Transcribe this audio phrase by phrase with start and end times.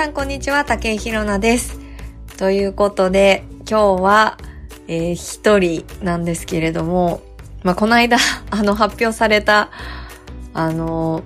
[0.00, 1.78] さんこんにちは、竹井ひろなです。
[2.38, 4.38] ということで、今日は、
[4.88, 7.20] えー一人なんですけれども、
[7.64, 8.16] まあ、この間、
[8.50, 9.68] あの、発表された、
[10.54, 11.22] あの、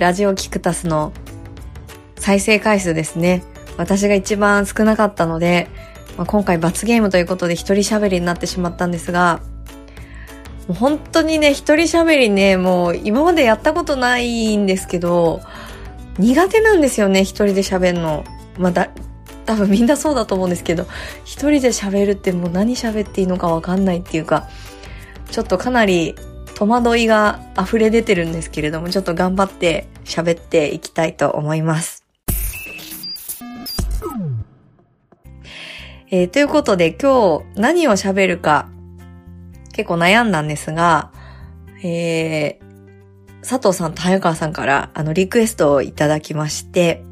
[0.00, 1.12] ラジオキクタスの
[2.16, 3.44] 再生回数ですね。
[3.76, 5.68] 私が一番少なかったので、
[6.16, 9.38] まあ、今回罰ゲームということで一人喋りになってしまったんですが、
[10.66, 15.40] もう本当にね、一人喋りね、もう今までやったことないんですけど、
[16.18, 18.24] 苦手なんですよね、一人で喋るの。
[18.58, 18.90] まあ、だ、
[19.46, 20.86] 多分みんなそうだと思うんですけど、
[21.24, 24.48] 一人で喋るってもう何喋っていいのかわかんないっていうか、
[25.30, 26.14] ちょっとかなり
[26.54, 32.04] 戸惑いが溢れ出てるんですけれども、ちょっと頑張って喋っていきたいと思います。
[36.10, 38.70] えーということで今日何を喋るか
[39.74, 41.12] 結構悩んだんですが、
[41.84, 42.67] えー
[43.48, 47.02] 佐藤さんと早川さんからあのリクエストをいただきまして、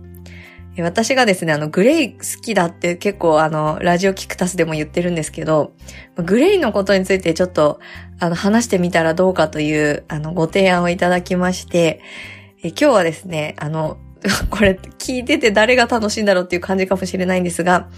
[0.82, 5.72] 私がですね、あのグレイ好きだって結構あのラジオキクタスでも言ってるんですけど、
[6.16, 7.80] グレイのことについてちょっと
[8.20, 12.02] あの話してみたらどうかというあのご提案をいただきまして、
[12.62, 13.96] え今日はですね、あの、
[14.50, 17.88] これ聞いてて誰が楽しいんだろうっていう感じかもしれないんですが、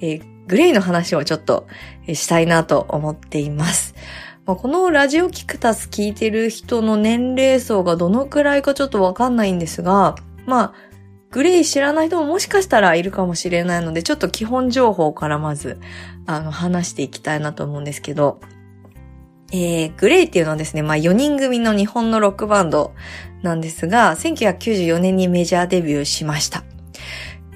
[0.00, 1.66] えグレイの話をちょっと
[2.12, 3.96] したいなと思っています。
[4.46, 10.16] まあこのラジオキクタス聞いてる人の年齢層がどのくらいかちょっとわかんないんですが、
[10.46, 10.74] まあ、
[11.30, 15.78] グレイ知らない人ももしかしたらいるかもしれないので、ちょっと基本情報からまず、
[16.26, 18.40] あの、話していきたいなと思うんですけど、
[19.52, 22.94] えー、グレイっていうのはですね、まあ4人組の日本のロックバンド
[23.42, 26.64] なんですが、1994年にメジャーデビューしました。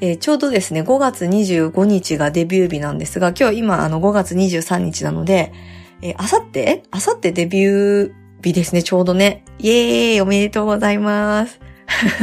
[0.00, 5.52] えーちょうどですね、5月25日がデビュー日なんですが、今日今あの5月23日なので、
[6.04, 9.42] えー、あさってあさってデビュー日ですね、ちょうどね。
[9.58, 11.58] イエーイおめでとうございます。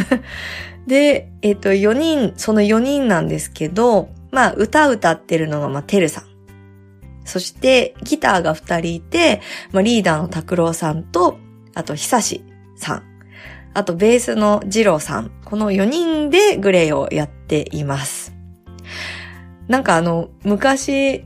[0.86, 6.26] で、えっ、と、4人、その4人なんですけど、まあ、歌歌ってるのが、まあ、てるさん。
[7.26, 9.42] そして、ギターが2人いて、
[9.72, 11.40] まあ、リーダーの拓郎さんと、
[11.74, 13.04] あと、久しさん。
[13.74, 15.32] あと、ベースの二郎さん。
[15.44, 18.34] この4人でグレイをやっています。
[19.68, 21.26] なんかあの、昔、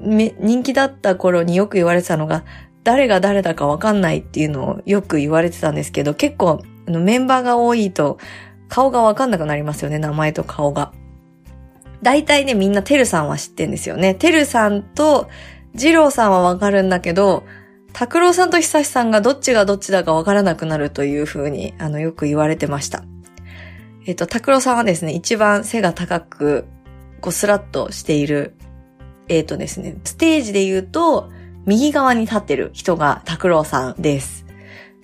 [0.00, 2.44] め人気だった頃によく言われてたのが、
[2.84, 8.18] 誰が誰だかわかんないっていうのをよく言われてたんですけど、結構、あのメンバーが多いと、
[8.68, 10.92] 顔がわかんなくなりますよね、名前と顔が。
[12.02, 14.14] 大体ね、みんなてるさんは知ってんですよね。
[14.14, 15.28] てるさんと、
[15.74, 17.44] 二郎さんはわかるんだけど、
[17.92, 23.04] 拓郎さんと久しさんがどっちがどっちだかわからなくなるという風に、あの、よく言われてました。
[24.06, 26.66] えっ、と、拓郎さんはですね、一番背が高く、
[27.20, 28.54] こう、スラッとしている、
[29.30, 31.30] えっ、とですね、ステージで言うと、
[31.64, 34.44] 右側に立ってる人が拓郎さんです。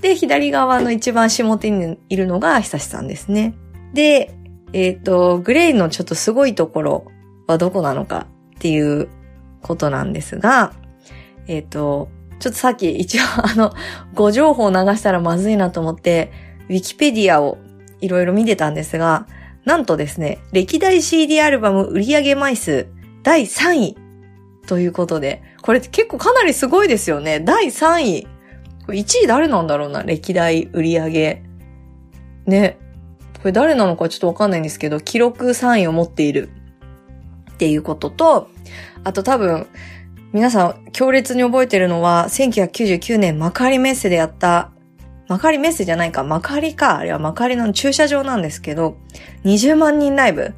[0.00, 3.54] で、左側の一番下手にいるのが久しさんですね。
[3.94, 4.34] で、
[4.72, 7.04] えっ、と、グレイのちょっとすごいところ
[7.46, 8.26] はどこなのか
[8.56, 9.08] っていう
[9.62, 10.74] ことなんですが、
[11.46, 12.08] えっ、と、
[12.40, 13.72] ちょっとさっき一応あの、
[14.14, 16.32] ご情報を流したらまずいなと思って、
[16.68, 17.58] ウィキペディアを
[18.00, 19.28] いろいろ見てたんですが、
[19.64, 22.88] なんとですね、歴代 CD アルバム売上枚数
[23.22, 24.05] 第3位
[24.66, 27.40] ということで、これ結構かなりすごいですよね。
[27.40, 28.28] 第3位。
[28.84, 31.42] これ1位誰なんだろうな、歴代売上げ。
[32.46, 32.78] ね。
[33.38, 36.50] これ誰なのかちょっとわかんないんですけど、記録3位を持っている
[37.52, 38.48] っていうことと、
[39.04, 39.66] あと多分、
[40.32, 44.70] 皆さん強烈に覚えてるのは、1999年幕張メッセでやった、
[45.28, 48.96] 幕張メッセじゃないか、幕張か、あれは幕張の駐車場なんですけど、
[49.44, 50.54] 20万人ライブ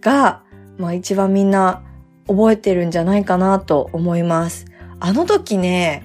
[0.00, 0.42] が、
[0.78, 1.82] まあ一番みんな
[2.26, 4.66] 覚えてるんじゃないかなと思います。
[5.00, 6.04] あの時ね、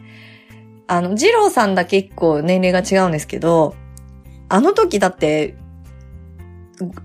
[0.87, 3.75] あの、二郎さんだけ一個年齢が違うんですけど、
[4.49, 5.55] あの時だって、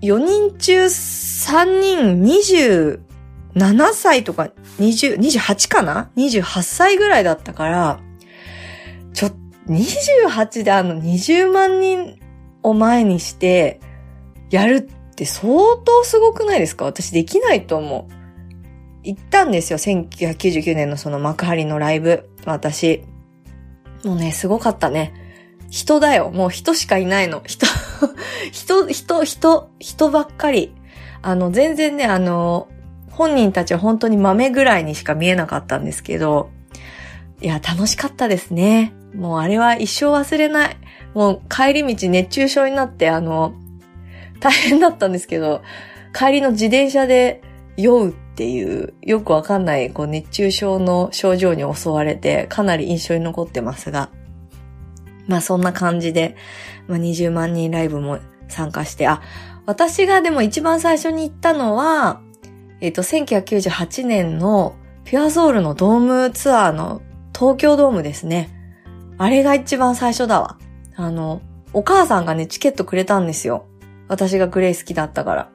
[0.01, 4.49] 4人中3人27歳とか
[4.79, 7.99] 20、28かな ?28 歳ぐらいだったから、
[9.13, 9.29] ちょ、
[9.69, 12.19] 28であの20万人
[12.63, 13.79] を前にして、
[14.49, 16.85] やるって相当すごくないですか？
[16.85, 18.16] 私できないと思う。
[19.07, 19.79] 行ったんですよ。
[19.79, 22.29] 1999年のその幕張のライブ。
[22.45, 23.03] 私。
[24.03, 25.13] もうね、すごかったね。
[25.69, 26.29] 人だよ。
[26.29, 27.41] もう人しかいないの。
[27.45, 27.65] 人、
[28.51, 30.75] 人、人、人、人ばっかり。
[31.21, 32.67] あの、全然ね、あの、
[33.09, 36.49] 本人たちは本当に豆ぐらいにしか見えなかったんですけど、
[37.39, 38.93] いや、楽しかったですね。
[39.15, 40.77] もうあれは一生忘れない。
[41.13, 43.53] もう帰り道熱中症になって、あの、
[44.41, 45.61] 大変だったんですけど、
[46.13, 47.41] 帰りの自転車で
[47.77, 54.11] 酔うっっていう、よくわかんない、こう、熱中症の症状に襲われて、かなり印象に残ってますが、
[55.25, 56.35] まあそんな感じで、
[56.87, 59.23] まあ20万人ライブも参加して、あ、
[59.65, 62.21] 私がでも一番最初に行ったのは、
[62.79, 67.01] えっ、と、1998年のピュアソウルのドームツアーの
[67.35, 68.51] 東京ドームですね。
[69.17, 70.59] あれが一番最初だわ。
[70.95, 71.41] あの、
[71.73, 73.65] お母さんがね、チケットくれたんですよ。
[74.07, 75.51] 私がグレイ好きだったから。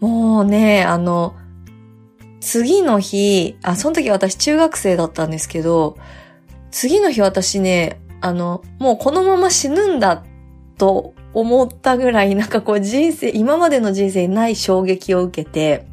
[0.00, 1.34] もうね、あの、
[2.40, 5.96] 次の日、あ、その時私中学生だったんですけど、
[6.70, 10.24] 次の日私ね、あの、もうこのまま死ぬんだ
[10.78, 15.86] と思ったぐらい、なんかこう人生、今までの人生にない衝撃を受けて、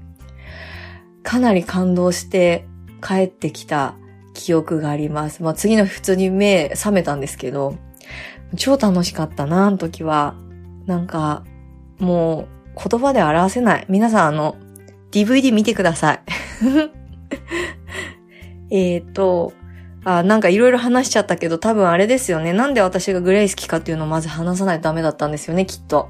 [1.24, 2.66] かなり感動して
[3.06, 3.96] 帰ってきた
[4.34, 5.44] 記憶があります。
[5.44, 7.76] まあ次の日普通に目覚めたんですけど、
[8.56, 10.36] 超楽しかったな、あの時は。
[10.86, 11.44] なんか、
[12.00, 13.86] もう言葉で表せない。
[13.90, 14.56] 皆さんあの、
[15.12, 16.22] DVD 見てください。
[18.70, 19.54] えっと、
[20.04, 22.54] あ、なんかいろいろ話しちゃったけど、多分あれですよね。
[22.54, 26.10] なんで私がグレイ好きかっていうのをまず話さないとダメだったんですよね、きっと。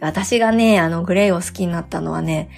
[0.00, 2.50] 私がね、あの、グレイを好きになったのはね、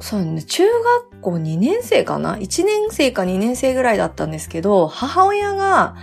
[0.00, 5.96] そうね、中学校2年生かな ?1 年生か2年生ぐらいだったんですけど、母親が、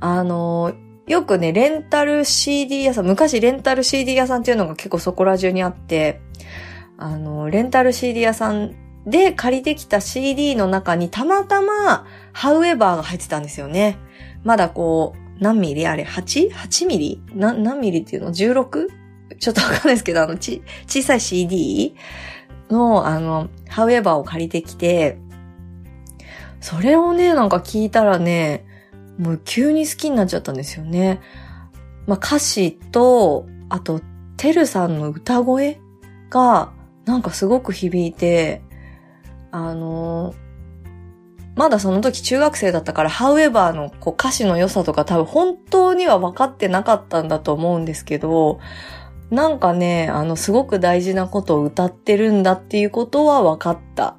[0.00, 0.72] あの、
[1.06, 6.20] よくね、レンタル CD 屋さん、昔レンタル CD 屋さんっていうのが結構そこら中にあって、
[6.96, 8.74] あの、レンタル CD 屋さん
[9.06, 13.98] で借りてきた CD の中にたまたま、ハウエバーが入ってたんですよね。
[14.44, 17.22] まだこう、何ミリあれ ?8?8 ミリ？
[17.34, 18.88] な、何ミリっていうの ?16?
[19.38, 21.96] ちょっとわかんないですけど、あの、ち、小さい CD
[22.70, 25.18] の、あの、ハウエバーを借りてきて、
[26.60, 28.64] それをね、なんか聞いたらね、
[29.18, 31.20] もう急に好きになっちゃったんですよね。
[32.06, 34.00] まあ、歌詞と、あと、
[34.36, 35.80] てるさんの歌声
[36.30, 36.72] が、
[37.04, 38.62] なんかすごく響いて、
[39.50, 40.34] あの
[41.54, 48.58] まだその時中学生だったから、however のこう歌詞の良さとか多分本当には分かってなかったんだと思うんですけど、
[49.30, 54.16] なんかね、あの、すごく大事なことを歌ってるんだっていうことは分かった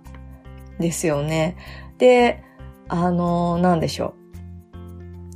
[0.80, 1.57] ですよね。
[1.97, 2.44] で、
[2.88, 4.25] あの、なんでしょう。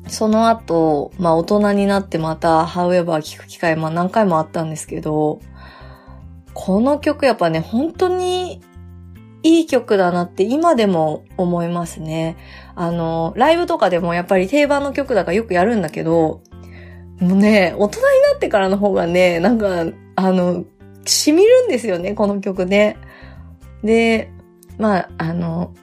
[0.10, 5.40] その後、まあ大人になってまた however 聞く機会、まあ何回もあったんですけど、
[6.54, 8.62] この曲やっぱね、本当に
[9.44, 12.38] いい曲だなって今でも思いますね。
[12.76, 16.42] あの、ライブとかでもやっぱり定番の曲だからよくやるんだけど、
[17.20, 19.86] もうね、大人になってからの方がね、なんか、
[20.16, 20.66] あの、
[21.06, 22.98] 染みるんですよね、この曲ね。
[23.84, 24.32] で、
[24.78, 25.74] まあ、あの、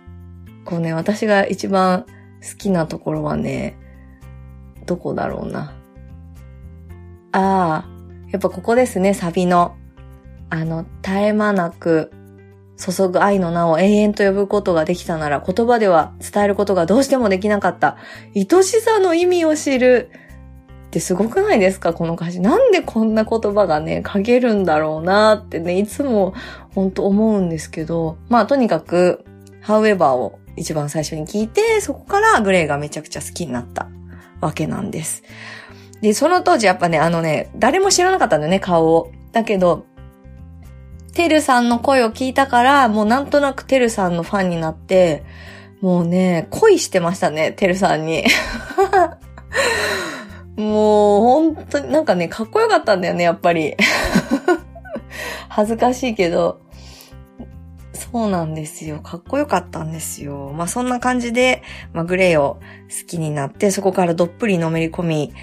[0.64, 2.06] こうね、私が一番
[2.43, 3.76] 好きなところはね、
[4.87, 5.75] どこだろうな。
[7.33, 7.88] ああ、
[8.31, 9.77] やっぱここですね、サビの。
[10.49, 12.12] あの、絶え間なく
[12.77, 17.97] 注ぐ愛の名を永遠と呼ぶことができたなら言葉では伝えることがどうしてもできなかった。
[18.35, 20.11] 愛しさの意味を知る。
[20.87, 22.41] ってすごくないですかこの歌詞。
[22.41, 26.33] なんでこんな言葉がね、書けるんだろうなってね、いつも
[26.75, 28.19] 本当思うんですけど。
[28.29, 29.25] まあとにかく、
[29.65, 33.88] however を一番最初に聞いて、そこからグレイがめちゃくちゃ好きになった
[34.47, 35.23] わけなんです。
[36.01, 39.13] で、その当時やっぱね、あのね、誰も知らなかったんだよね、顔を。
[39.33, 39.87] だけど、
[41.15, 45.25] てるさんの声を聞いたから、もうなんとなくてるさんのファンになって、
[45.81, 48.25] もうね、恋してましたね、てるさんに。
[50.57, 53.76] もう、本当に、なんかね、かっこよかったんだよね、やっぱり。
[55.49, 56.61] 恥ずかしいけど。
[58.16, 59.00] そうなんですよ。
[59.00, 60.50] かっこよかったんですよ。
[60.56, 65.35] まあそんな感じで、まあグレイを好きになって、そこからどっぷりのめり込み、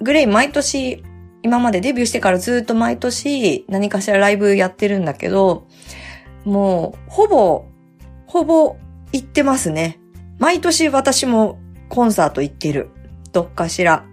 [0.00, 1.02] グレイ毎年
[1.42, 5.66] 今までデビューしてからずっと毎年何かしらライブやってるんだけど、
[6.44, 7.64] もう、ほぼ、
[8.28, 8.76] ほぼ
[9.12, 9.98] 行ってますね。
[10.38, 11.58] 毎年私も
[11.88, 12.90] コンサート行ってる。
[13.32, 14.06] どっかしら。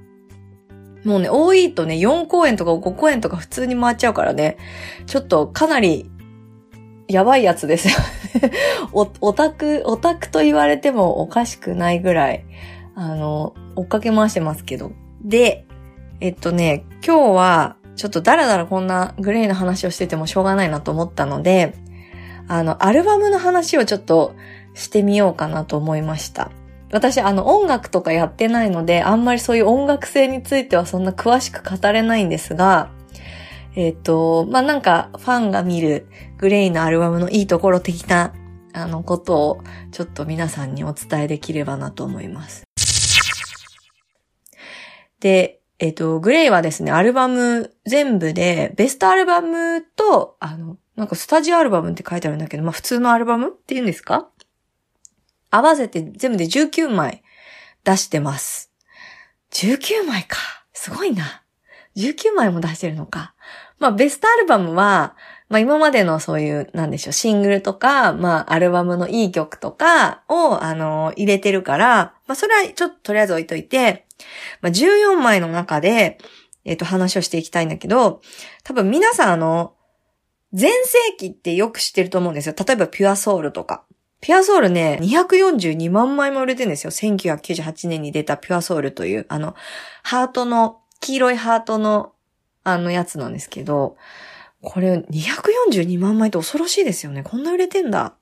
[1.03, 4.57] もうね、多いとね、4公演とか5公演とか普通に回っちゃうからね、
[5.05, 6.09] ちょっとかなり、
[7.07, 7.93] やばいやつですよ
[8.93, 12.45] お、オタク、オタクと言われてもおかしくないぐらい、
[12.95, 14.91] あの、追っかけ回してますけど。
[15.23, 15.65] で、
[16.19, 21.73] えっとね、今日は、ちょっとだらだらこんなグレーの話をしててもしょうがないなと思ったので、
[22.47, 24.35] あの、アルバムの話をちょっと
[24.73, 26.51] してみようかなと思いました。
[26.91, 32.89] 私、あの、音楽とかやってないので、あんまりそういう音楽性についてはそんな詳しく語れないんですが、
[33.77, 36.07] えっ、と、まあ、なんか、ファンが見る
[36.39, 38.33] グレイのアルバムのいいところ的な、
[38.73, 42.63] あの、ことを、ちょっと皆さんにお伝えできればなと思います。
[45.19, 54.27] で、えっ、と、グレイはですね、アルバム全部で、ベストアルバムと、あの、なんかスタジオアルバムって書いてあるんだけど、まあ普通のアルバムって言うんですか？
[55.51, 57.21] 合わせて全部で19枚
[57.83, 58.71] 出してます。
[59.51, 60.37] 19枚か。
[60.73, 61.43] すごいな。
[61.95, 63.35] 19枚も出してるのか。
[63.79, 65.15] まあベストアルバムは、
[65.49, 74.05] まあ今までのそういう、なんでしょう、シングルとか、まあアルバムのいい曲とかを、あの、入れてるから、まあそれはちょっととりあえず置いといて、
[74.61, 76.17] まあ14枚の中で、
[76.65, 78.21] えっ、ー、と話をしていきたいんだけど、
[78.63, 79.73] 多分皆さんあの、
[80.51, 82.55] 前世紀ってよく知ってると思うんですよ。
[82.57, 83.83] 例えばピュアソウルとか。
[84.19, 86.91] ピュアソウルね、242万枚も売れてるんですよ。
[86.91, 89.55] 1998年に出たピュアソウルという、あの、
[90.03, 92.13] ハートの、黄色いハートの、
[92.67, 93.95] あのやつなんですけど、
[94.61, 97.23] これ242万枚って恐ろしいですよね。
[97.23, 98.15] こんな売れてんだ。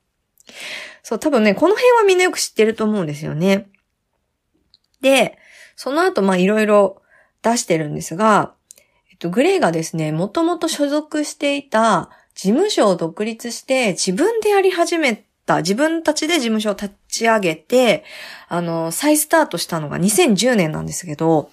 [1.02, 3.68] そう、多分ね、この辺はみんなよく知ってると思うんですよね。
[5.00, 5.36] で、
[5.74, 7.02] その後、まいろいろ
[7.42, 8.54] 出してるんですが、
[9.10, 18.04] えっと、グレイがですね、もともと所属していた事務所を独立して自分でやり始めた、自分たちで事務所を立ち上げて、
[18.46, 21.50] あの、再スタートしたのが2010年なんですけど、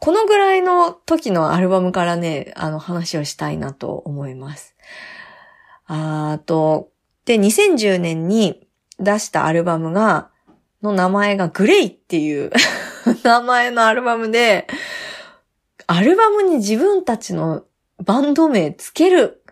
[0.00, 4.76] このぐらいの時のアルバムからね、あの話をしたいなと思います。
[5.86, 6.90] あと、
[7.24, 10.30] で、2010年に出したアルバムが、
[10.82, 12.52] の名前がグレイっていう
[13.24, 14.68] 名前のアルバムで、
[15.88, 17.64] アルバムに自分たちの
[18.04, 19.42] バンド名つける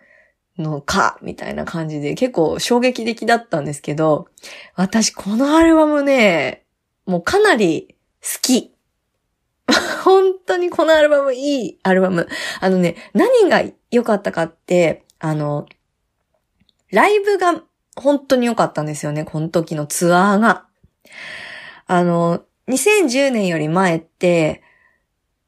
[0.57, 4.29] のか、みたいな感じで結構衝撃的だったんですけど、
[4.77, 6.65] 私このアルバムね、
[7.07, 8.76] もうかなり好き。
[10.07, 12.29] 本当にこのアルバムいいアルバム。
[12.61, 15.67] あのね、何が良かったかって、あの、
[16.93, 17.61] ライブが
[17.97, 20.67] 本当に良かったんですよね、この時のツアーが。
[21.89, 24.63] あの、2010年より前って、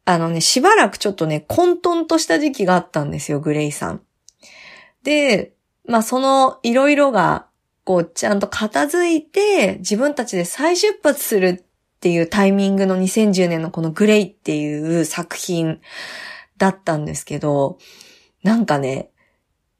[0.04, 4.02] あのね、しばらくちょっとね、混沌とした時期があったんですよ、グレイさん。
[5.04, 5.54] で、
[5.86, 7.46] まあそのいろいろが、
[7.84, 11.64] こう、ちゃんと片付いて、自分たちで再出発する
[11.98, 15.80] っていうタイミングの2010年のこのグレイっていう作品
[16.56, 17.78] だったんですけど、
[18.44, 19.10] なんかね、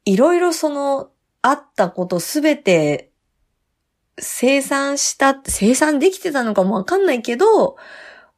[0.03, 1.11] いろいろその、
[1.41, 3.11] あったことすべて
[4.19, 7.77] 生産した、生産できてたのかもわかんないけど、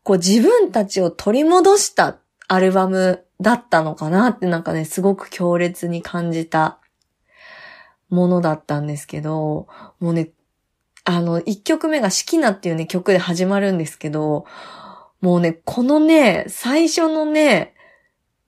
[0.03, 6.77] こう自分たちを取り戻したアルバムだったのかなってなんかね、すごく強烈に感じた
[8.09, 9.67] ものだったんですけど、
[9.99, 10.29] もうね、
[11.03, 14.45] あの、一曲目が四季なっていうね、曲で始まるんですけど、
[15.21, 17.73] もうね、このね、最初のね、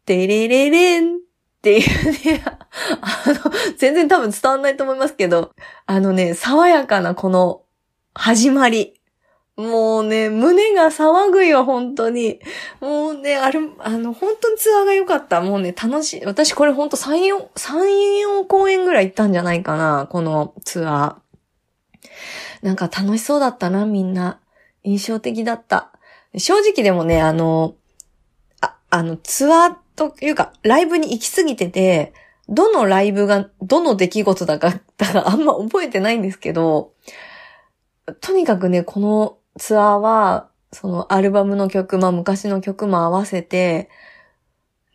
[0.06, 1.20] デレレレンっ
[1.62, 2.44] ていうね、
[3.02, 5.52] あの、全然多分伝わんないと思いますけど、
[5.86, 7.62] あのね、爽やかなこの
[8.14, 9.00] 始まり。
[9.56, 12.40] もうね、胸が騒ぐよ、本当に。
[12.82, 15.42] もうね、あれ、あの、本当にツアーが良かった。
[15.42, 16.26] もうね、楽しい。
[16.26, 21.23] 私これ本当3、4、3、4公演ぐらい行ったんじゃないかな、このツアー。
[22.62, 24.40] なんか楽しそうだったな、みんな。
[24.84, 25.92] 印象的だった。
[26.38, 27.76] 正直でもね、あの、
[28.62, 32.14] あ、あの、ツアーというか、ライブに行きすぎてて、
[32.50, 36.94] どのライブが、どの出来事だか、だから あんま覚えてないんですけど、
[38.20, 43.90] とにかくね、このツアーは、そのアルバムの曲、まあ昔の曲も合わせて、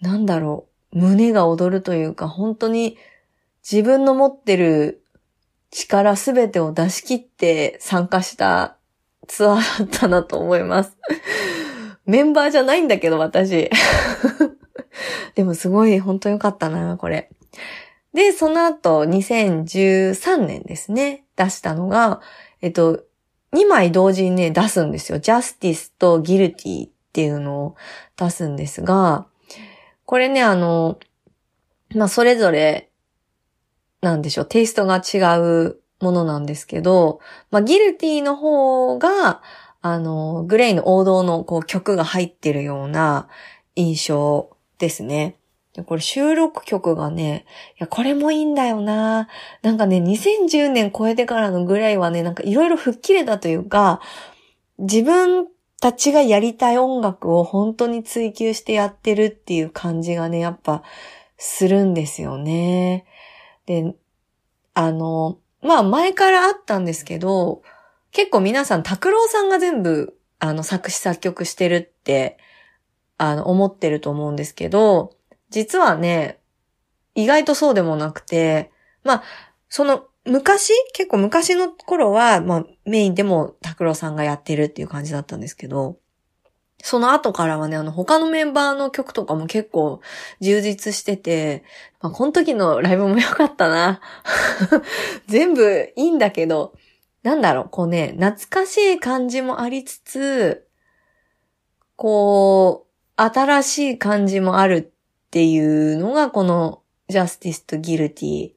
[0.00, 2.98] なんだろう、胸が踊るというか、本当に
[3.70, 5.04] 自分の持ってる
[5.70, 8.76] 力すべてを出し切って参加した
[9.26, 10.96] ツアーだったなと思います。
[12.06, 13.70] メンバーじゃないんだけど、私。
[15.34, 17.30] でもすごい本当良かったな、これ。
[18.14, 22.20] で、その後、2013年ですね、出したのが、
[22.62, 23.04] えっと、
[23.52, 25.18] 2枚同時にね、出すんですよ。
[25.18, 27.76] ジャスティスとギルティっていうのを
[28.16, 29.26] 出すんですが、
[30.04, 30.98] これね、あの、
[31.94, 32.87] まあ、それぞれ
[34.00, 39.42] なんでしょう、テイストが違うものなんですけど、まあ、ギルティの方が、
[39.80, 43.28] あの、グレイの王道のこう曲が入ってるような
[43.76, 45.36] 印象ですね。
[45.86, 49.28] これ収録曲がね、いや、これもいいんだよな。
[49.62, 54.00] なんかね、2010年超えてからのグレイはね、なんかいろいろ吹っ切れたというか、
[54.78, 55.46] 自分
[55.80, 60.82] たちがやりたい音楽を本当に追求してやってるっていう感じがね、やっぱ
[61.36, 63.06] するんですよね。
[63.68, 63.94] で、
[64.72, 67.62] あの、まあ前からあったんですけど、
[68.12, 72.38] 結構皆さん、拓郎さんが全部、あの、作詞作曲してるって、
[73.18, 75.14] あの、思ってると思うんですけど、
[75.50, 76.40] 実はね、
[77.14, 78.72] 意外とそうでもなくて、
[79.04, 79.22] まあ、
[79.68, 85.98] その、昔結構昔の頃は、まあ、メインでも拓郎さんがやってるっていう感じだったんですけど、
[86.82, 90.00] その後からはね、あの、他のメンバーの曲とかも結構
[90.40, 91.64] 充実してて、
[92.00, 94.00] まあ、この時のライブも良かったな。
[95.26, 96.74] 全部いいんだけど、
[97.22, 100.68] なんだろう、こうね、懐かしい感じもありつつ、
[101.96, 108.52] こう、新しい感じもあるっていうのがこの Justice to Guilty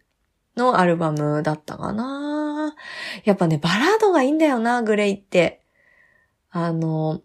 [0.56, 2.76] のアルバムだったかな。
[3.24, 5.62] やっぱね、バラードがいいんだよな、グレイって。
[6.52, 7.22] あの、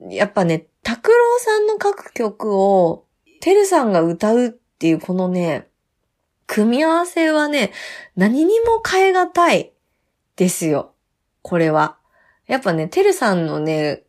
[0.00, 3.04] やっぱね、拓郎さんの書く曲を、
[3.40, 5.68] てるさんが歌うっていうこのね、
[6.46, 7.72] 組み合わせはね、
[8.16, 9.72] 何にも変え難い
[10.36, 10.92] ですよ。
[11.42, 11.96] これは。
[12.46, 14.02] やっぱね、てるさんのね、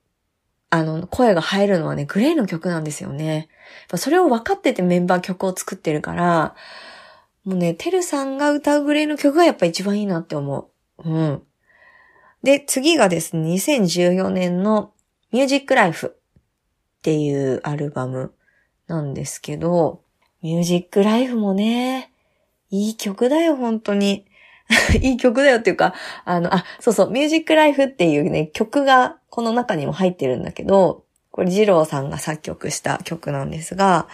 [0.69, 3.50] あの、声が入るのはね、グレイの曲なんですよね。
[3.96, 6.55] それを分かっててメンバー曲を作ってるから、
[7.43, 11.10] もうね、てるさんが歌うグレイの曲がやっぱ一番いいなって思う。
[11.10, 11.43] うん。
[12.43, 14.93] で、次がですね、2014年の
[15.31, 16.15] ミュージックライフ
[17.00, 18.33] っていうアルバム
[18.88, 20.01] なんですけど、
[20.41, 22.12] ミュージックライフもね、
[22.71, 24.25] いい曲だよ、本当に。
[25.01, 25.93] いい曲だよっていうか、
[26.25, 34.07] あの、あ、そうそう、ミュージックライフっていうね、曲がこの中にも入ってるんだけど、これ、二郎さんが作曲した曲なんですが、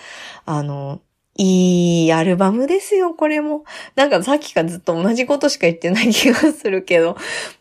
[0.45, 1.01] あの、
[1.38, 3.65] いいアルバムですよ、これも。
[3.95, 7.17] なんかさっきからずっと同じことしか言ってない気がするけど、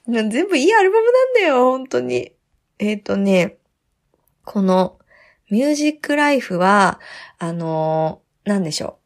[0.07, 2.33] 全部いいアルバムなんだよ、本当に。
[2.79, 3.59] えっ、ー、とね、
[4.45, 4.99] この
[5.51, 7.01] ミュージックライフは、
[7.39, 8.99] あのなんでしょ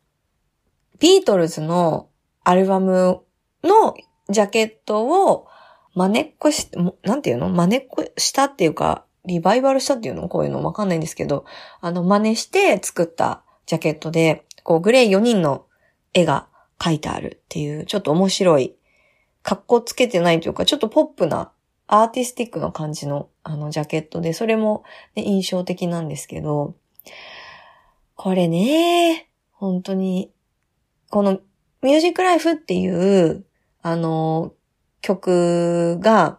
[0.95, 0.99] う。
[1.01, 2.09] ビートルズの
[2.45, 3.21] アルバム
[3.63, 3.95] の
[4.29, 5.47] ジャケットを
[5.95, 6.69] 真似っこし、
[7.03, 7.49] なんていうの？
[7.49, 10.29] 真似っこしたっていうか、リバイバルしたっていうの？
[10.29, 10.63] こういうの？
[10.65, 11.45] わかんないんですけど、
[11.81, 15.67] あの、真似して作ったジャケットで、こう、グレイ4人の
[16.15, 16.49] 絵が
[16.79, 18.75] 描いてあるっていう、ちょっと面白い、
[19.43, 21.53] 格好つけてないというか、ちょっとポップな、
[21.89, 24.85] アーティスティックな感じの、あの、ジャケットで、それも、
[25.17, 26.77] ね、印象的なんですけど、
[28.15, 30.31] これね、本当に、
[31.11, 31.41] この、
[31.81, 33.45] ミュージックライフっていう、
[33.83, 34.53] あの、
[35.01, 36.39] 曲が、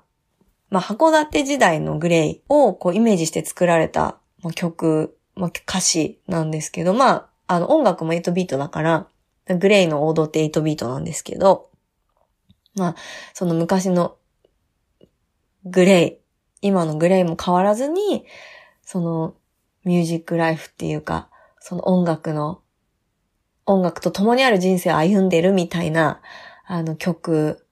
[0.69, 9.07] まあ、函館時代のグレイをこうイメージして作られた、まあ、曲、まあ、歌詞なんですけど、まあ、あの音楽も8ビートだから、
[9.47, 11.69] グレイの王道って8ビートなんですけど、
[12.75, 12.95] まあ、
[13.33, 14.15] その昔の
[15.69, 16.17] グレイ、
[16.62, 18.25] 今のグレイも変わらずに、
[18.82, 19.36] その
[19.86, 21.29] ミュージックライフっていうか、
[21.60, 22.62] その音楽の、
[23.65, 26.21] 音楽と共にある人生を歩んでるみたいな、
[26.65, 27.65] あの曲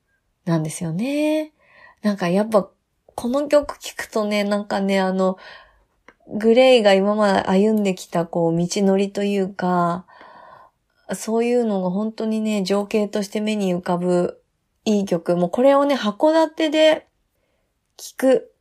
[0.46, 1.54] なんですよね。
[2.02, 2.70] なんかやっぱ、
[3.16, 5.38] この曲聴くとね、なんかね、あの、
[6.28, 10.06] グレイが今まで歩んできた、こう、道のりというか、
[11.14, 14.42] そういうのが本当にね、情景として目に浮かぶ
[14.84, 15.36] いい曲。
[15.36, 17.08] もうこれをね、函館で
[17.98, 18.52] 聴く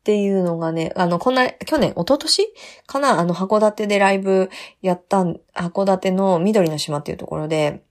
[0.00, 2.48] っていうのがね、あの、こんな、去年、一昨年？
[2.86, 3.20] かな？
[3.20, 5.22] あの、函館でライブやった
[5.54, 7.84] 函館の緑の島っていうところで、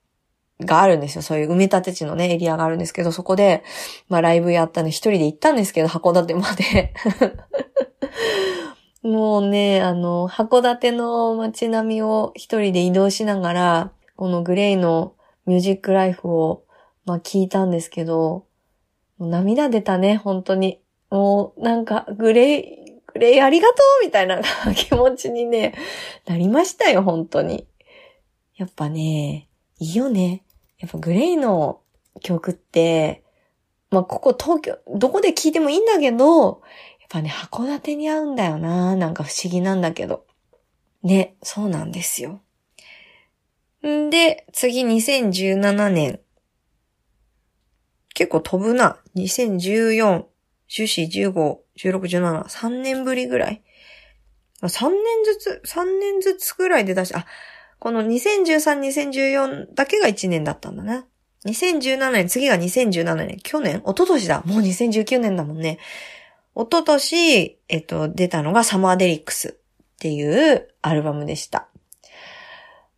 [0.66, 1.22] があるんですよ。
[1.22, 3.64] そういう埋め立て地のね、エリアがあるんですけど、そこで、
[4.10, 6.94] まあライブやったの一人で行ったんですけど、函館まで
[9.10, 15.14] もうね、あの、函館の街並みを一人で移動しながら、このグレイの
[15.46, 16.64] ミュージックライフを、
[17.06, 18.46] まあ聞いたんですけど、
[19.20, 20.81] 涙出たね、本当に。
[21.12, 24.42] もう、なんか、グレイ、グレイありがとうみたいな
[24.74, 25.76] 気持ちにね、
[26.26, 27.68] なりましたよ、本当に。
[28.56, 30.44] やっぱね、いいよね。
[30.80, 31.82] やっぱグレイの
[32.22, 33.24] 曲って、
[33.90, 36.60] まあ、ここ東京、どこで聴いてもいいんだけど、やっ
[37.10, 38.96] ぱね、函館に合うんだよな。
[38.96, 40.26] なんか不思議なんだけど。
[41.04, 42.42] ね、そうなんですよ。
[43.86, 46.22] んで、次2017年。
[48.14, 48.98] 結構飛ぶな。
[49.16, 50.31] 2014、
[50.72, 53.62] 14、15、16、17、3年ぶりぐらい。
[54.62, 57.26] 3年ずつ、3年ずつぐらいで出し、あ、
[57.80, 61.04] この2013、2014だけが1年だったんだね。
[61.46, 64.44] 2017年、次が2017年、去年一昨年だ。
[64.46, 65.80] もう2019年だもんね。
[66.56, 71.68] 一昨年、えっと、出たのがサマーデリックスっていうアルバムでした。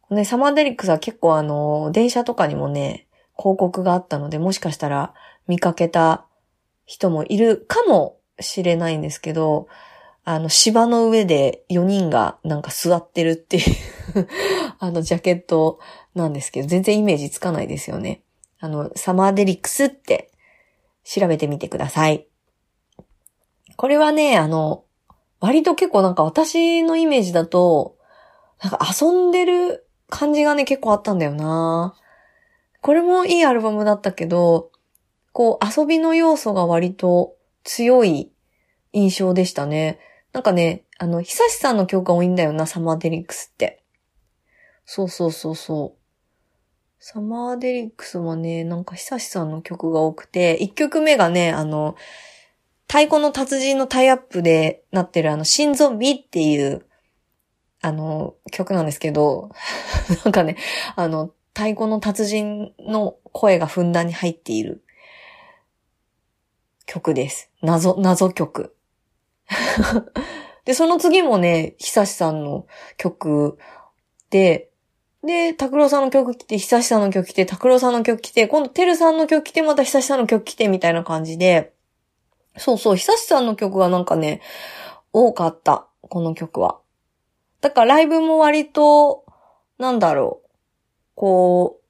[0.10, 3.08] ね、サマーデリックスは結構あの、電車とかにもね、
[3.38, 5.14] 広告があったので、もしかしたら
[5.48, 6.26] 見かけた
[6.86, 9.68] 人もいるかもしれないんですけど、
[10.26, 13.64] あの、芝の上で4人がなんか座ってるっていう
[14.80, 15.80] あの、ジャケット
[16.16, 18.22] なんですけど、全然イメージつかないですよね。
[18.60, 20.32] あの、サマーデリックスって
[21.04, 22.28] 調べてみてください。
[23.76, 24.86] これはね、あの、
[25.42, 27.98] 割と結構なんか私のイメージだと、
[28.62, 31.96] なんか遊んでる感じがね、結構あったんだよな
[32.82, 34.72] これもいいアルバムだったけど、
[35.34, 38.32] こう遊びの要素が割と強い
[38.94, 40.00] 印象でしたね。
[40.32, 43.84] なんかね、あの、久しさんの曲が多いんだよな、サマーデリックスって。
[44.86, 46.04] そうそうそうそう。
[47.00, 51.96] サマーデリックスはね、なんか久しさんの曲が多くて、一曲目がね、あの、
[52.88, 56.86] 太鼓の達人のタイアップでなってるあの、新ゾンビっていう、
[57.82, 59.50] あの、曲なんですけど、
[60.24, 60.58] なんかね、
[60.96, 64.83] あの、太鼓の達人の声がふんだんに入っている
[66.86, 67.50] 曲です。
[67.62, 68.76] 謎、謎曲。
[70.66, 72.66] で、その次もね、久しさんの
[72.98, 73.58] 曲
[74.30, 74.70] で、
[75.24, 81.74] で、拓郎さんの曲来て、久しさんの曲来て、拓郎さんの曲来て、今度てるさんの曲来て、また久しさんの曲来て、みたいな感じで、
[82.58, 84.42] そうそう、久しさんの曲がなんかね、
[85.14, 85.88] 多かった。
[86.02, 86.80] この曲は。
[87.62, 89.24] だからライブも割と、
[89.78, 90.50] なんだろう。
[91.16, 91.83] こう、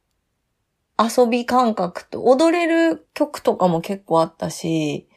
[1.00, 5.08] 遊び感覚と、踊れる曲とかも結構あったし、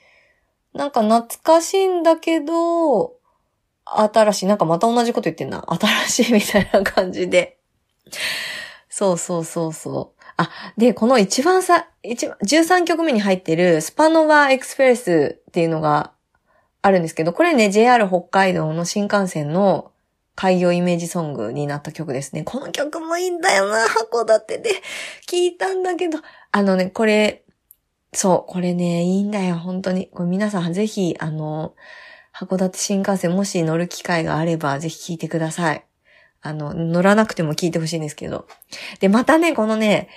[0.74, 3.14] なんか懐かしいんだけど、
[3.84, 5.64] 新しい、なんかまた同じこと言ってんな。
[6.08, 7.58] 新しいみたいな感じで。
[8.88, 10.22] そうそうそうそう。
[10.36, 16.12] あ、で、この一番さ、一番、13曲目に入ってるスパノバエクスプレスっていうのが
[16.82, 19.92] あるんですけど、これね、JR 北海道の新幹線の
[20.36, 22.44] 開業イメージソングになった曲ですね。
[22.44, 24.70] この曲もいいんだよな、函館で
[25.26, 26.18] 聞いたんだけど。
[26.52, 27.44] あのね、これ、
[28.12, 30.08] そう、これね、いいんだよ、本当に。
[30.08, 31.74] これ皆さんぜひ、あの、
[32.34, 35.84] 函館新幹線もし乗る機会があれば、ぜひ聞いてください。
[36.42, 38.46] あの、乗らなくても聞いてほしいんですけど。
[39.00, 40.08] で、またね、このね、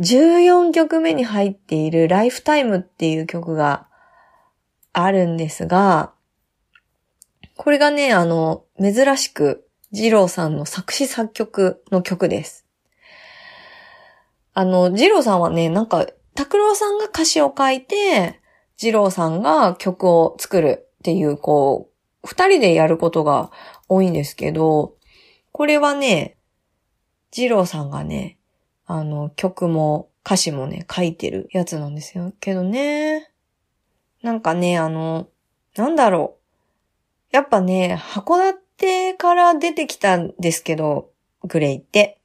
[0.00, 3.86] 14曲目に入っているライフタイムっていう曲が
[4.92, 6.12] あるんですが、
[7.62, 12.66] これがね、あの、珍しく、二郎さんの作詞作曲の曲です。
[14.52, 18.40] あの、二郎さんはね、なんか、拓郎さんが歌詞を書いて、
[18.82, 21.88] 二郎さんが曲を作るっていう、こ
[22.24, 23.52] う、二人でやることが
[23.88, 24.96] 多いんですけど、
[25.52, 26.36] これはね、
[27.30, 28.38] 二郎さんがね、
[28.86, 32.32] あの、曲も歌詞もね、書いてるやつなんですよ。
[32.40, 33.30] けどね、
[34.20, 35.28] なんかね、あの、
[35.76, 36.41] なんだろう。
[37.32, 41.10] やっぱね、函館から出てきたんですけど、
[41.44, 42.20] グレイって。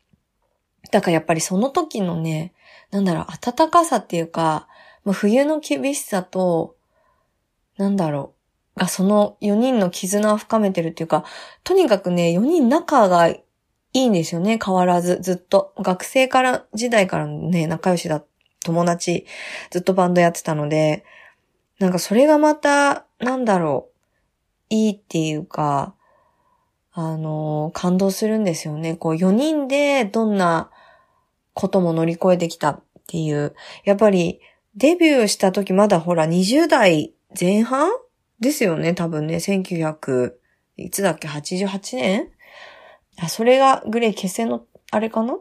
[0.92, 2.54] だからやっぱりその時のね、
[2.92, 4.68] なんだろう、暖かさっていうか、
[5.06, 6.76] もう冬の厳しさと、
[7.78, 8.34] なんだろ
[8.76, 11.24] う、がその4人の絆を深めてるっていうか、
[11.64, 13.44] とにかくね、4人仲がい
[13.94, 15.74] いんですよね、変わらず、ずっと。
[15.80, 18.24] 学生から、時代からね、仲良しだ、
[18.66, 19.26] 友達、
[19.72, 21.06] ずっとバンドやってたので、
[21.80, 23.97] なんかそれがまた、なんだろう、
[24.70, 25.96] いいっていうか、
[26.92, 28.96] あの、感動するんですよね。
[28.96, 30.72] こう4人でどんな
[31.54, 33.56] ことも乗り越えてきたっていう。
[33.86, 34.40] やっぱり
[34.76, 37.90] デビューした時まだほら20代前半
[38.40, 39.36] ですよね、多分ね。
[39.36, 40.34] 1900、
[40.78, 42.30] いつだっけ ?88 年？
[43.20, 45.38] あ、それがグレイ結成の、あれかな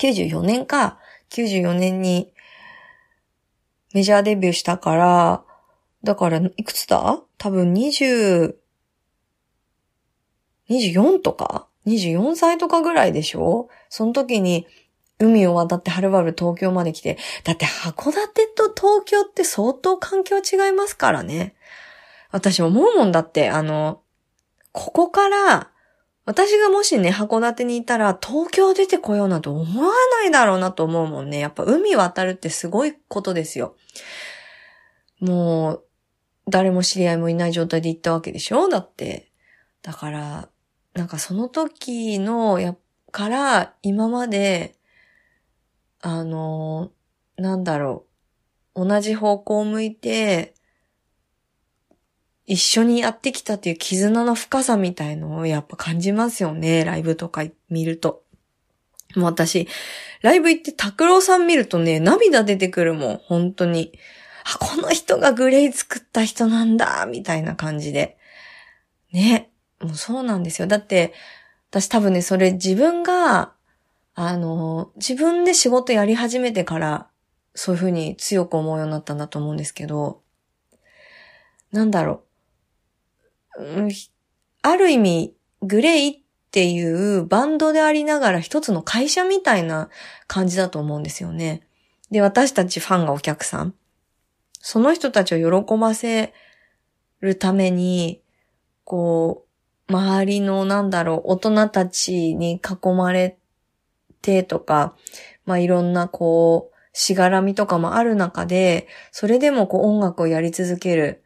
[0.00, 0.98] ?94 年か。
[1.30, 2.32] 94年に
[3.92, 5.44] メジャーデビューしたから、
[6.04, 7.20] だから、いくつだ？
[7.38, 8.54] 多分20、
[10.70, 13.68] 24とか ?24 歳とかぐらいでしょ？
[13.88, 14.66] その時に、
[15.20, 21.56] 海を渡ってはるばる東京まで来て、だって函館と東京って相当環境違いますからね。
[22.30, 24.02] 私思うもんだって、あの、
[24.70, 25.70] ここから、
[26.24, 31.38] 私がもしね、函館にいたら、東京出てこようなんて思わないだろうなと思うもんね。
[31.38, 33.74] やっぱ海渡るってすごいことですよ。
[35.20, 35.84] もう、
[36.48, 38.68] 誰も知り合いもいない状態で行ったわけでしょ？
[38.68, 39.30] だって。
[39.82, 40.48] だから、
[40.94, 42.74] なんかその時の、や、
[43.12, 44.74] から今まで、
[46.00, 46.90] あの、
[47.36, 48.06] なんだろ
[48.74, 50.54] う、同じ方向を向いて、
[52.46, 58.24] 一緒にやってきたっていう絆の深さみたいのをやっぱ感じますよね、ライブとか見ると。
[59.16, 59.68] もう私、
[60.22, 63.92] ライブ行って拓郎さん見るとね、涙出てくるもん、本当に。
[64.54, 68.16] あ、この人がグレイ作った人なんだ、みたいな感じで。
[69.12, 69.50] ね。
[69.80, 70.66] もうそうなんですよ。
[70.66, 71.12] だって、
[71.70, 73.52] 私多分ね、それ自分が、
[74.14, 77.08] あの、自分で仕事やり始めてから、
[77.54, 80.22] そういうふうに強く思うようになったんだと思うんですけど、
[81.70, 82.22] なんだろ
[83.58, 83.64] う。
[83.64, 83.90] うん、
[84.62, 89.90] ある意味、グレイっていうバンドでありながら一つの会社みたいな
[90.26, 91.62] 感じだと思うんですよね。
[92.10, 93.74] で、私たちファンがお客さん。
[94.60, 96.32] その人たちを喜ばせ
[97.20, 98.22] るために、
[98.84, 99.44] こ
[99.88, 103.38] う、周りのなんだろう、大人たちに囲まれ
[104.20, 104.94] てとか、
[105.46, 111.22] まあいろんなこう、しがらみとかもある中で、それでもこう音楽をやり続ける、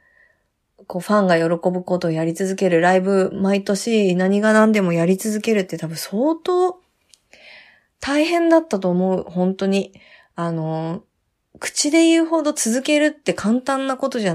[0.86, 6.80] こうファンが喜ぶことをやり続ける、ライブ毎年何が何でもやり続けるって多分相当
[8.00, 9.92] 大変だったと思う、本当に。
[10.34, 11.04] あの、
[11.62, 14.34] 口で言うほど続けるって簡単なことじゃ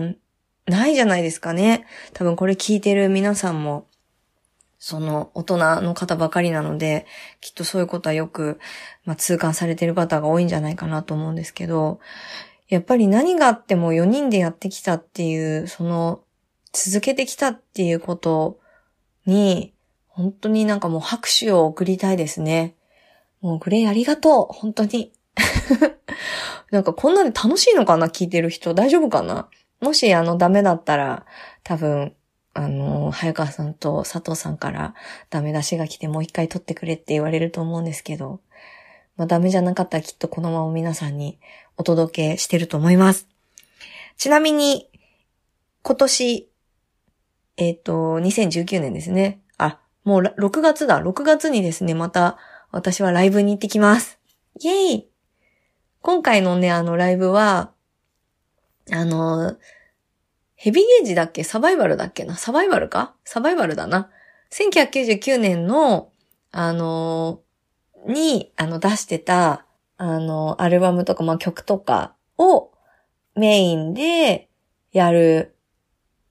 [0.66, 1.86] ないじゃないですかね。
[2.14, 3.86] 多分これ聞いてる皆さんも、
[4.80, 7.06] その大人の方ばかりなので、
[7.42, 8.62] きっとそういうことはよく、
[9.04, 12.00] まあ、痛感されてる方が多いんじゃないかなと思うんですけど、
[12.70, 16.22] やっぱり何があっても4人でやってきたっていう、その、
[16.72, 18.58] 続けてきたっていうこと
[19.26, 19.74] に、
[20.08, 22.76] 本当になんかもう拍手を送りたいですね。
[23.42, 25.12] もうグレイありがとう本当に。
[26.72, 28.08] なんかこんなで楽しいのかな？
[28.08, 29.48] 聞いてる人大丈夫かな？
[29.80, 31.26] もしあのダメだったら
[31.64, 32.14] 多分
[32.58, 34.96] あの、早川さんと佐藤さんから
[35.30, 38.42] ダメ出しが来てもう一回撮ってくれって言われると思うんですけど、
[39.16, 41.38] まあダメじゃなかったらきっとこのまま皆さんに
[41.78, 43.28] お届けしてると思います。
[44.18, 44.90] ちなみに、
[45.84, 46.50] 今年、
[47.58, 49.40] えっ、ー、と、2019年ですね。
[49.60, 51.00] あ、もう6月だ。
[51.00, 52.40] 6月にですね、また
[52.72, 54.18] 私はライブに行ってきます。
[54.60, 55.08] イェイ
[56.08, 57.74] 今回のね、あのライブは、
[58.94, 59.58] あの、
[60.56, 61.44] ヘビーゲージだっけ？
[61.44, 62.38] サバイバルだっけな？
[62.38, 63.14] サバイバルか？
[63.26, 64.10] サバイバルだな。
[64.54, 66.14] 1999年の、
[66.54, 67.42] あの、
[68.08, 69.66] に、あの、出してた、
[69.98, 72.72] あの、アルバムとか、まあ、曲とかを
[73.36, 74.48] メインで
[74.94, 75.58] やる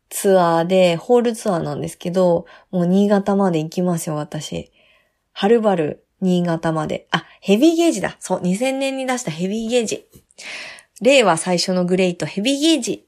[0.09, 4.73] ツアーで、ホールツアーなんですけど、もう新潟まで行きますよ、私。
[5.33, 7.07] はるばる新潟まで。
[7.11, 8.17] あ、ヘビーゲージだ。
[8.21, 10.07] そう、2000年に出したヘビーゲージ。
[11.01, 13.07] 令和最初のグレイトヘビーゲージ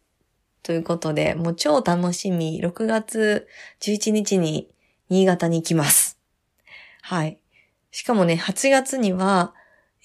[0.63, 2.61] ということで、もう超楽しみ。
[2.63, 3.49] 6月
[3.81, 4.71] 11日に
[5.09, 6.19] 新潟に行きます。
[7.03, 7.39] はい。
[7.91, 9.55] しかもね、8月には、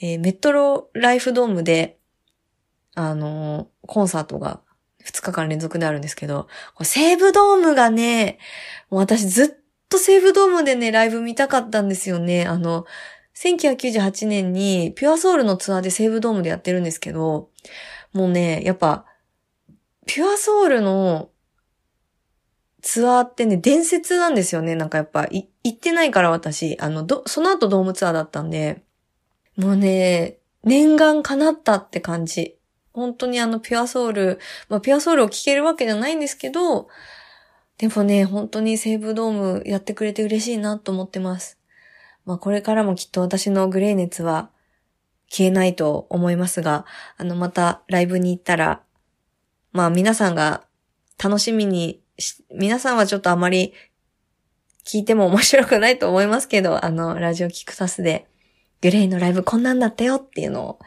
[0.02, 1.98] えー、メトロライフドームで、
[2.96, 4.62] あのー、コンサートが
[5.04, 6.48] 2日間連続であるんですけど、
[6.82, 8.40] 西武ドームがね、
[8.90, 9.48] もう私ずっ
[9.94, 12.46] と西武ドームでね、ライブ見たかったんですよね。
[12.46, 12.86] あの、
[13.36, 17.50] 1998年にピュアソウルのツアーで西武ドームでやってるんですけど、
[18.12, 19.06] もうね、やっぱ
[20.06, 21.30] ピュアソウルの
[22.82, 24.76] ツアーってね、伝説なんですよね。
[24.76, 28.84] なんかやっぱ、行ってないから私、あの、どその後ドームツアーだったんで、
[29.58, 32.58] もうね、念願叶ったって感じ。
[32.94, 36.88] 本当にあの、ピュアソウル、まあ、ピュアソウルを聴けるわけじゃないんですけど、
[37.78, 41.58] でもね、本当に西武ドームやってくれて嬉しいなと思ってます。
[42.26, 44.50] まあ、これからもきっと私のグレー熱は
[45.30, 46.86] 消えないと思いますが、
[47.18, 48.84] あの、またライブに行ったら
[49.74, 50.64] まあ皆さんが
[51.22, 53.74] 楽しみにし皆さんはちょっとあまり
[54.86, 58.28] 聞いても面白くないと思いますけど、あの、ラジオキクサスで、
[58.82, 60.80] グレイのライブこんなんだったよっていうのを、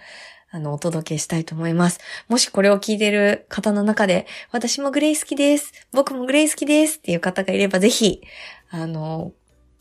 [0.56, 2.00] あの、お届けしたいと思います。
[2.28, 5.70] もしこれを聞いてる方の中で、私もグレイ好きです。
[5.92, 8.22] 僕もグレイ好きですっていう方がいれば、ぜひ、
[8.70, 9.32] あの、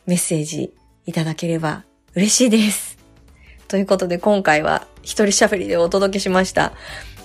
[0.06, 0.74] メッセージ
[1.06, 2.98] いただければ嬉しいです。
[3.70, 6.74] ということで、今回は一人喋りでお届けしました。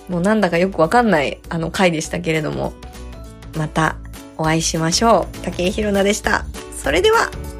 [0.07, 2.71] もうなんだかよくわかんないあの回でしたけれども、
[3.57, 3.97] また
[4.37, 5.37] お会いしましょう。
[5.39, 6.45] 竹井ひろなでした。
[6.73, 7.50] それでは。